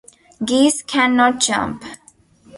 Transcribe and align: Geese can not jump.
Geese 0.43 0.81
can 0.81 1.15
not 1.15 1.39
jump. 1.39 1.83